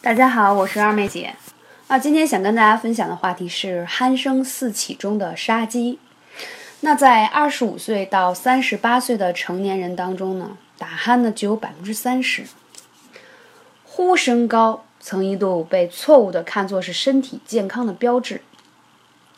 [0.00, 1.34] 大家好，我是二妹姐。
[1.88, 5.98] 啊，今天想跟大家分享的话题是鼾声四起中的杀机。
[6.80, 12.44] 那在二十五岁到三十八岁的成年人当中呢，打鼾呢只有百分之三十。
[13.82, 18.40] 呼声高曾一度被错误的看作是身体健康的标志，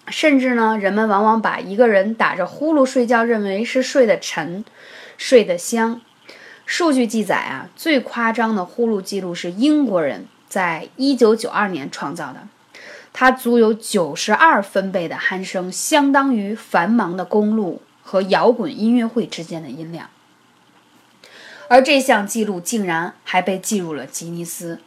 [0.08, 4.62] 甚至呢，人们往往把一个人打着呼噜睡觉认为是睡得沉、
[5.16, 6.02] 睡得香。
[6.66, 10.26] 数据记载啊，最夸张的呼噜记录是英国人。
[10.50, 12.48] 在一九九二年创造的，
[13.12, 20.10] 它足有九十二分贝的鼾声，相当于繁忙的公路和摇滚音乐会之间的音量。
[21.68, 24.80] 而这项记录竟然还被记入了吉尼斯。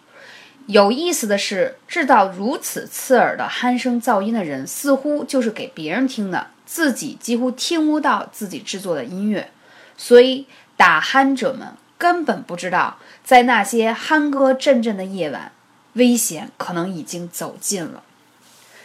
[0.68, 9.50] 有意思的是，制造如此刺耳的鼾声噪音的人，似乎就是给别人听的，自己几乎听不到自己制作的音乐。
[9.96, 11.70] 所以，打鼾者们。
[12.04, 15.54] 根本不知道，在那些鼾歌阵阵的夜晚，
[15.94, 18.04] 危险可能已经走近了。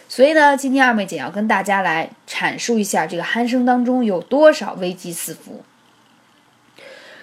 [0.08, 5.64] 所以呢，今天二妹姐要跟大家来阐述一下这个鼾声当中有多少危机四伏。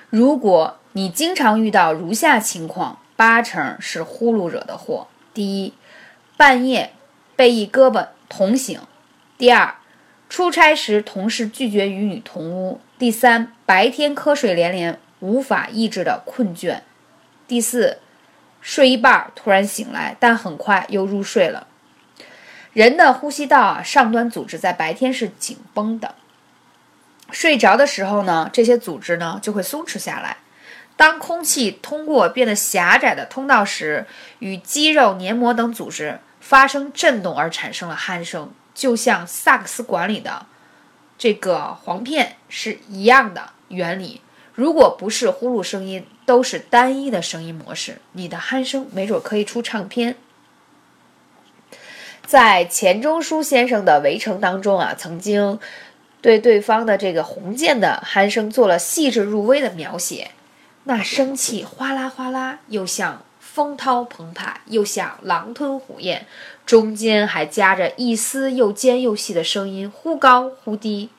[0.09, 5.73] 如果你经常遇到如下情况，八成是呼噜惹的祸：第一，
[6.35, 6.91] 半夜
[7.37, 8.81] 被一胳膊捅醒；
[9.37, 9.75] 第二，
[10.27, 14.99] 出差时同事拒绝与你同屋；第三，白天瞌睡连连。
[15.19, 16.81] 无法抑制的困倦。
[17.47, 17.99] 第四，
[18.61, 21.67] 睡一半突然醒来，但很快又入睡了。
[22.73, 26.15] 人的呼吸道啊，上端组织在白天是紧绷的，
[27.31, 30.37] 睡着的时候呢，这些组织呢就会松弛下来。
[30.97, 34.05] 当空气通过变得狭窄的通道时，
[34.39, 40.45] 与肌肉、黏膜等组织发生震动而产生了鼾声，就像萨克斯管里的
[41.17, 44.21] 这个簧片是一样的原理。
[44.55, 50.15] 如果不是呼噜声音，都是单一的声音模式，你的鼾声没准可以出唱片。
[52.25, 55.59] 在钱钟书先生的《围城》当中啊，曾经
[56.21, 60.31] 对对方的这个红箭的鼾声做了细致入微的描写，
[60.85, 66.25] 那声气哗啦哗啦，又像风涛澎湃，又像狼吞虎咽，
[66.65, 71.09] 中间还夹着一丝又尖又细的声音，忽高忽低。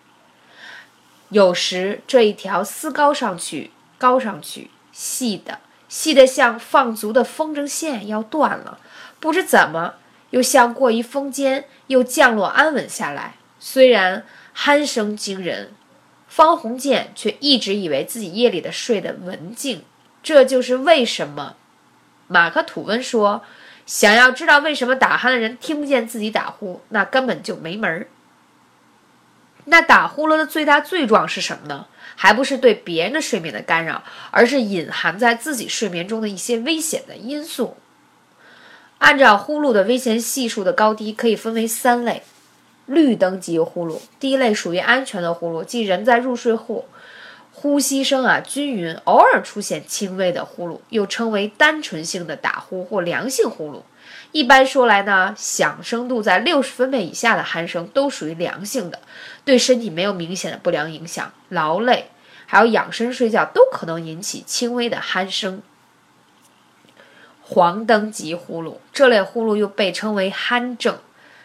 [1.31, 8.78] 有时这一条丝高上去，高上去，细的，细的像放足的风筝线要断了，
[9.19, 9.94] 不知怎么
[10.31, 13.34] 又像过一峰间，又降落安稳下来。
[13.59, 14.25] 虽然
[14.56, 15.72] 鼾声惊人，
[16.28, 19.82] 方鸿渐却一直以为自己夜里的睡得文静。
[20.22, 21.56] 这就是为什么
[22.28, 23.42] 马克吐温说
[23.86, 28.09] ：“想要知道为什么打鼾的人听不见自己打呼，那根本就没门儿。”
[29.66, 31.87] 那打呼噜的最大罪状是什么呢？
[32.15, 37.77] 还不是对别人的睡眠的干扰，而是隐含在自己睡眠中的一些危险的因素。
[38.99, 42.22] 按照呼噜的危险系数的高低，可以分为三类：
[42.87, 46.87] 绿灯级呼噜，第一类属于安全的呼噜，即人在入睡后，
[47.53, 53.83] 呼吸声啊均匀，偶尔出现轻微的呼噜，又称为单纯性的打呼或良性呼噜。
[54.32, 59.00] 一般说来呢，响声度在六十分贝以下的鼾声都属于良性的，
[59.44, 61.32] 对身体没有明显的不良影响。
[61.48, 62.10] 劳累
[62.46, 65.62] 还有仰身睡觉都可能引起轻微的鼾声。
[67.40, 70.98] 黄灯级呼噜这类呼噜又被称为鼾症，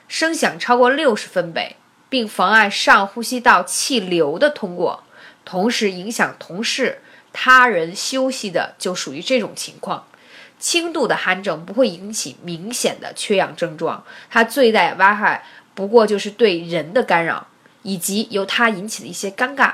[0.07, 1.75] 声响超过六十分贝，
[2.09, 5.03] 并妨碍上呼吸道气流的通过，
[5.45, 7.01] 同时影响同事、
[7.31, 10.07] 他人休息的，就属于这种情况。
[10.61, 17.47] 轻度的鼾症不会引起明显的缺氧症状，它最大危害不过就是对人的干扰
[17.81, 19.73] 以及由它引起的一些尴尬。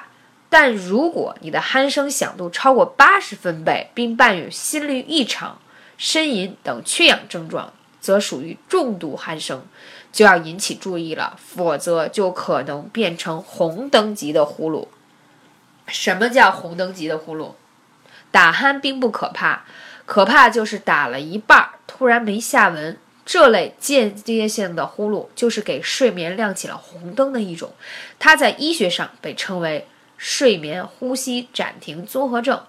[0.50, 5.60] 但如果你的鼾声响度超过八十分贝，并伴有心律异常、
[6.00, 9.66] 呻吟等缺氧症状，则属于重度鼾声，
[10.14, 14.88] 就要引起注意了，否则就可能变成红灯级的呼噜。
[15.88, 17.52] 什么叫红灯级的呼噜？
[18.32, 19.66] 打鼾并不可怕。
[20.08, 22.98] 可怕就是打了一半，突然没下文。
[23.26, 27.74] 这类间接性的呼噜就是给睡眠亮起了红灯的一种，
[28.18, 29.86] 它在医学上被称为
[30.16, 32.64] 睡眠呼吸暂停综合症。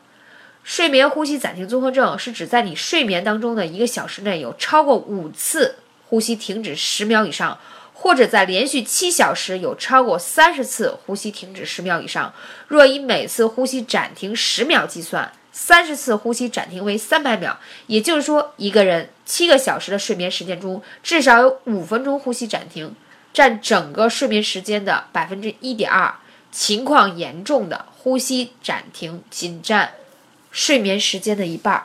[0.65, 5.77] 睡眠呼吸暂停综合症是指在你睡眠当中的一个小时内有超过五次
[6.09, 7.61] 呼吸停止十秒以上，
[7.95, 12.35] 或者在连续七小时有超过三十次呼吸停止十秒以上。
[12.67, 15.33] 若以每次呼吸暂停十秒计算。
[15.53, 22.95] 三十次呼吸暂停为三百秒，也就是说，一个人七个小时的睡眠时间中，至少有五分钟呼吸暂停，
[23.33, 26.15] 占整个睡眠时间的百分之一点二。
[26.50, 29.93] 情况严重的，呼吸暂停仅占
[30.50, 31.85] 睡眠时间的一半。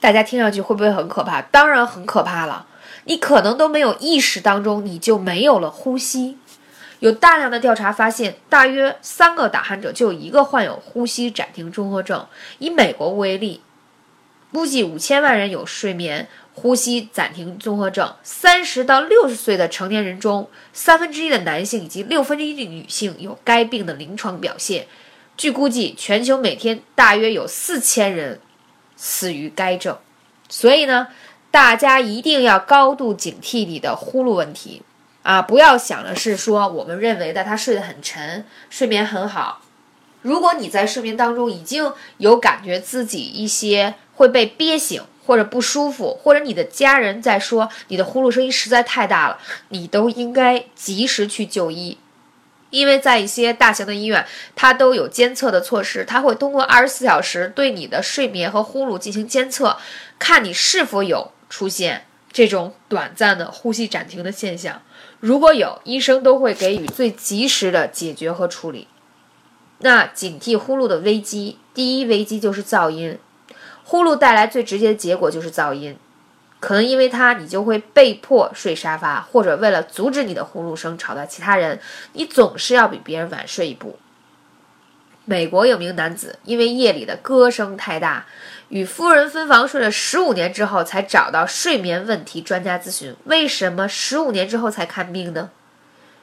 [0.00, 1.42] 大家听上去会不会很可怕？
[1.42, 2.66] 当然很可怕了。
[3.04, 6.36] 你可能都没有意识当中，你就没有了呼吸。
[7.00, 12.26] 有大量的调查发现，大约三个打鼾者就有一个患有呼吸暂停综合症。
[12.58, 13.60] 以美国为例，
[14.52, 18.14] 估计五千万人有睡眠呼吸暂停综合症。
[18.24, 24.86] 三十到六十岁的成年人中，三分之一的男性以及六分之一的女性有该病的临床表现。
[25.36, 28.40] 据估计，全球每天大约有四千人
[28.96, 29.96] 死于该症。
[30.48, 31.06] 所以呢，
[31.52, 34.82] 大家一定要高度警惕你的呼噜问题。
[35.28, 39.60] 啊，不要想的是说我们认为的他睡得很沉，睡眠很好。
[40.22, 49.38] 如果你在睡眠当中已经有感觉自己一些会被憋醒或者不舒服，或者你的家人在说你的呼噜声音实在太大了，
[49.68, 51.98] 你都应该及时去就医，
[52.70, 54.26] 因为在一些大型的医院，
[54.56, 59.76] 它都有监测的措施，它会通过二十四小时对你的睡眠和呼噜进行监测，
[60.18, 62.06] 看你是否有出现
[62.38, 64.80] 这种短暂的呼吸暂停的现象。
[65.18, 68.86] 如果有，医生都会给予最及时的解决和处理。
[69.78, 73.18] 那警惕呼噜的危机，第一危机就是噪音。
[73.82, 75.96] 呼噜带来最直接的结果就是噪音，
[76.60, 81.80] 可能因为它你就会被迫睡沙发，或者为了阻止你的呼噜声吵到其他人，
[82.12, 83.98] 你总是要比别人晚睡一步。
[85.28, 88.24] 美国有名男子因为夜里的歌声太大。
[88.70, 93.14] 与夫人分房睡了十五年之后，才找到睡眠问题专家咨询。
[93.24, 95.50] 为什么十五年之后才看病呢？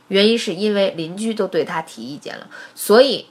[0.08, 2.48] 原因是因为邻居都对他提意见了。
[2.74, 3.28] 所以，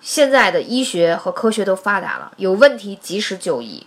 [0.00, 3.86] 现在的医学和科学都发达了，有问题及时就医。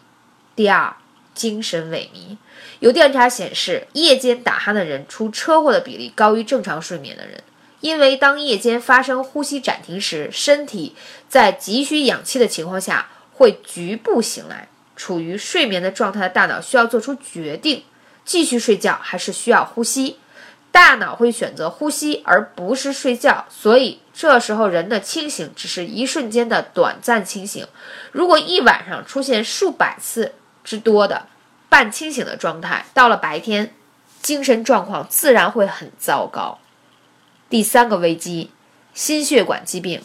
[0.58, 0.94] 第二，
[1.34, 2.36] 精神萎靡。
[2.80, 7.42] 有调查显示，夜间打鼾的人出车祸的比例高于正常睡眠的人，
[7.83, 10.95] 因为当夜间发生呼吸暂停时，身体
[11.27, 13.09] 在急需氧气的情况下。
[13.35, 17.83] 会局部醒来，处于睡眠的状态的大脑需要做出决定：
[18.24, 20.18] 继续睡觉还是需要呼吸。
[20.71, 23.45] 大脑会选择呼吸，而不是睡觉。
[23.50, 27.68] 所以这时候人的清醒只是一瞬间的短暂清醒。
[28.12, 31.25] 如果一晚上出现数百次之多的
[31.68, 33.74] 半清醒的状态，到了白天，
[34.21, 36.59] 精神状况自然会很糟糕。
[37.54, 38.50] 第三个危机：
[38.96, 40.02] 心血管疾病。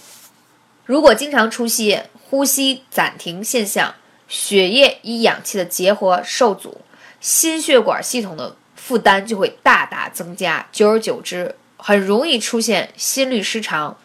[0.85, 3.95] 如果经常出现呼吸暂停现象，
[4.29, 6.83] 血液与氧气的结合受阻，
[7.23, 10.69] 心血管系统的负担就会大大增加。
[10.71, 13.97] 久而久之，很容易出现心律失常、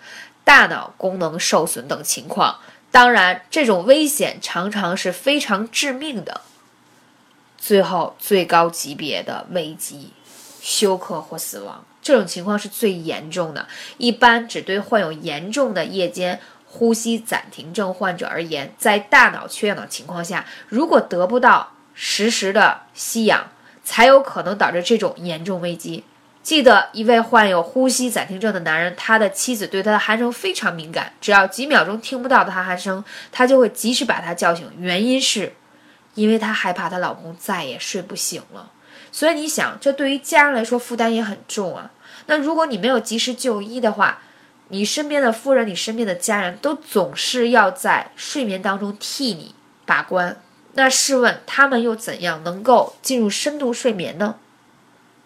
[0.45, 2.59] 大脑功能受损等情况。
[2.91, 6.39] 当然，这种危险常常是非常致命的。
[7.57, 10.13] 最后，最高级别的危机，
[10.61, 13.67] 休克或死亡，这种情况是最严重的，
[13.97, 16.39] 一般只对患有严重的夜间。
[16.75, 23.51] 呼吸暂停症患者而言，在大脑缺氧的情况下，如果得不到实时的吸氧，
[23.83, 26.03] 才有可能导致这种严重危机。
[26.41, 34.67] 记得一位患有呼吸暂停症的男人，他的妻子对他的鼾声非常敏感，只要几秒钟听不到他鼾声，他就会及时把他叫醒。
[34.79, 35.53] 原因是，
[36.15, 38.71] 因为他害怕他老公再也睡不醒了。
[39.13, 41.91] 所以你想，这对于家人来说负担也很重啊。
[42.25, 44.19] 那如果你没有及时就医的话，
[44.69, 49.53] 你身边的夫人，你身边的家人都总是要在睡眠当中替你
[49.85, 50.41] 把关，
[50.73, 54.35] 那试问他们又怎样能够进入深度睡眠呢？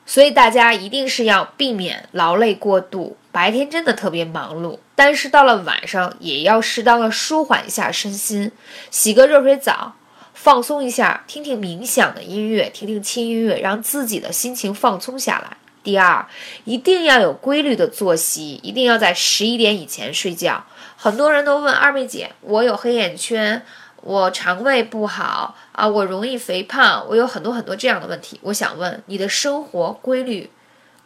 [0.05, 3.15] 所以大家一定是要避免劳累过度。
[3.31, 8.51] 白天真的特别忙碌，但是到了晚上也要适当的舒缓一下身心，
[8.89, 9.93] 洗个热水澡，
[10.37, 15.57] 放松一下，听听冥想的音乐，听听轻音乐，让自己的心情放松下来。
[15.83, 16.25] 第二，
[16.63, 20.63] 一定要有规律的作息，一定要在十一点以前睡觉。
[20.95, 23.65] 很多人都问二妹姐，我有黑眼圈，
[24.03, 28.39] 我肠胃不好啊，我容易肥胖，我有很多很多这样的问题。
[28.43, 30.51] 我想问，你的生活规律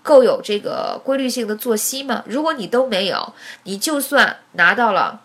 [0.03, 2.23] 够有这个规律性的作息吗？
[2.27, 3.33] 如果你都没有，
[3.63, 5.21] 你就算拿到了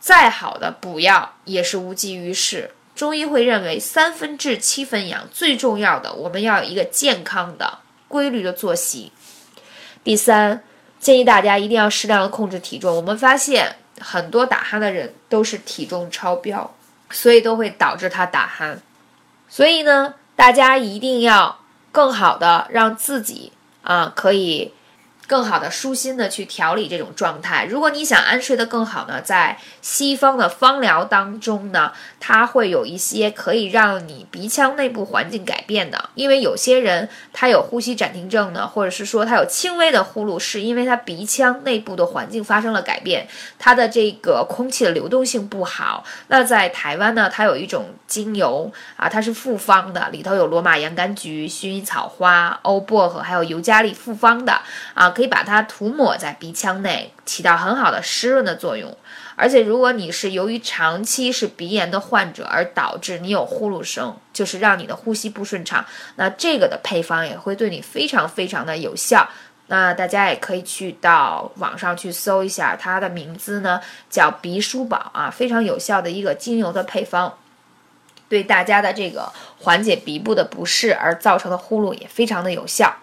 [0.00, 2.70] 再好的补药，也是无济于事。
[2.98, 7.78] 中医会认为三分治七分养，最重要的，我们要有一个健康的。
[8.08, 9.12] 规律的作息。
[10.02, 10.64] 第三，
[10.98, 12.96] 建议大家一定要适量的控制体重。
[12.96, 16.74] 我们发现很多打鼾的人都是体重超标，
[17.10, 18.78] 所以都会导致他打鼾。
[19.46, 21.60] 所以呢，大家一定要
[21.92, 23.52] 更好的让自己
[23.82, 24.72] 啊可以
[25.28, 27.66] 更好的舒心的去调理这种状态。
[27.66, 36.08] 如果你想安睡得更好呢，在西方的方疗当中呢，它会有一些可以让你鼻腔内部环境改变的。
[36.14, 46.02] 因为有些人他有呼吸暂停症呢，或者是说他有轻微的呼噜，是因为他鼻腔内部的环境发生了改变，他的这个空气的流动性不好。
[46.28, 54.58] 那在台湾呢，它有一种精油啊，它是复方的，里头有罗马洋甘菊、薰衣草花、欧薄荷，还有尤加利复方的
[54.94, 55.10] 啊。
[55.18, 58.96] 可以把它涂抹在鼻腔内，起到很好的湿润的作用。
[59.34, 65.84] 而且，如果你是由于长期是鼻炎的患者，而导致你有呼噜声，就是让你的呼吸不顺畅，
[66.14, 69.28] 那这个的配方也会对你非常非常的有效。
[69.66, 77.34] 那大家也可以去到网上去搜一下，它的名字呢叫鼻舒宝啊，非常有效的一个精油的配方，
[78.28, 82.94] 对大家的这个缓解鼻部的不适而造成的呼噜也非常的有效。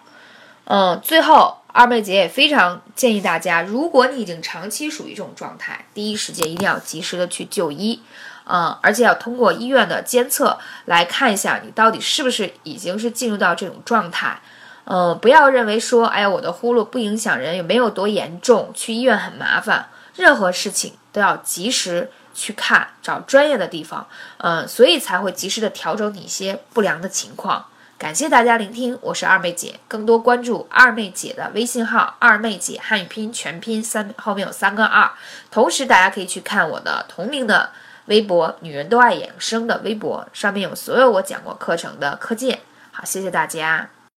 [0.64, 1.58] 嗯，最后。
[1.76, 8.00] 二妹姐也非常建议大家，如果你已经长期属于这种状态，第一时间一定要及时的去就医，
[8.46, 14.40] 嗯，而且要通过医院的监测来看一下你到底是不是已经是进入到这种状态，
[14.84, 27.66] 嗯，不要认为说，哎呀，我的呼噜不影响人，也没有多严重，去医院很麻烦，任何事情都要及时去看，找专业的地方，嗯，所以才会及时的调整你一些不良的情况。
[27.98, 29.80] 感谢大家聆听，我是二妹姐。
[29.88, 35.10] 更多关注二妹姐的微信号“二妹姐汉语拼音全拼三后面有三个二”。
[35.50, 37.70] 同时，大家可以去看我的同名的
[38.04, 42.60] 微博“女人都爱养生”的微博，上面有所有我讲过课程的课件。
[42.92, 43.88] 好，谢谢大家。